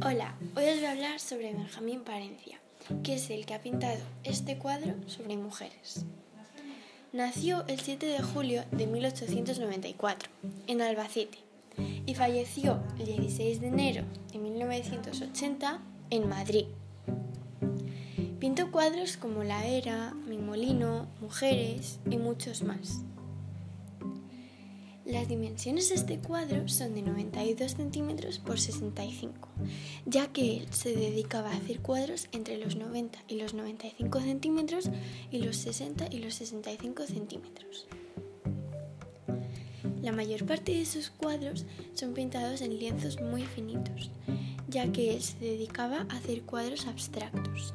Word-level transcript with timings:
Hola, 0.00 0.36
hoy 0.54 0.64
os 0.64 0.76
voy 0.76 0.84
a 0.84 0.92
hablar 0.92 1.18
sobre 1.18 1.52
Benjamín 1.52 2.02
Parencia, 2.04 2.60
que 3.02 3.14
es 3.14 3.30
el 3.30 3.46
que 3.46 3.54
ha 3.54 3.60
pintado 3.60 3.98
este 4.22 4.56
cuadro 4.56 4.94
sobre 5.08 5.36
mujeres. 5.36 6.04
Nació 7.12 7.64
el 7.66 7.80
7 7.80 8.06
de 8.06 8.22
julio 8.22 8.62
de 8.70 8.86
1894 8.86 10.30
en 10.68 10.82
Albacete 10.82 11.38
y 12.06 12.14
falleció 12.14 12.80
el 13.00 13.06
16 13.06 13.60
de 13.60 13.66
enero 13.66 14.04
de 14.32 14.38
1980 14.38 15.80
en 16.10 16.28
Madrid. 16.28 16.66
Pintó 18.38 18.70
cuadros 18.70 19.16
como 19.16 19.42
La 19.42 19.66
Era, 19.66 20.14
Mi 20.14 20.38
Molino, 20.38 21.08
Mujeres 21.20 21.98
y 22.08 22.18
muchos 22.18 22.62
más. 22.62 23.02
Las 25.08 25.26
dimensiones 25.26 25.88
de 25.88 25.94
este 25.94 26.18
cuadro 26.18 26.68
son 26.68 26.94
de 26.94 27.00
92 27.00 27.76
centímetros 27.76 28.38
por 28.40 28.60
65, 28.60 29.48
ya 30.04 30.26
que 30.26 30.58
él 30.58 30.66
se 30.70 30.94
dedicaba 30.94 31.50
a 31.50 31.56
hacer 31.56 31.80
cuadros 31.80 32.28
entre 32.32 32.58
los 32.58 32.76
90 32.76 33.18
y 33.26 33.36
los 33.36 33.54
95 33.54 34.20
centímetros 34.20 34.90
y 35.30 35.38
los 35.38 35.56
60 35.56 36.08
y 36.10 36.18
los 36.18 36.34
65 36.34 37.06
centímetros. 37.06 37.86
La 40.02 40.12
mayor 40.12 40.44
parte 40.44 40.72
de 40.76 40.84
sus 40.84 41.08
cuadros 41.08 41.64
son 41.94 42.12
pintados 42.12 42.60
en 42.60 42.78
lienzos 42.78 43.18
muy 43.18 43.44
finitos, 43.44 44.10
ya 44.68 44.92
que 44.92 45.14
él 45.14 45.22
se 45.22 45.38
dedicaba 45.38 46.06
a 46.10 46.18
hacer 46.18 46.42
cuadros 46.42 46.86
abstractos. 46.86 47.72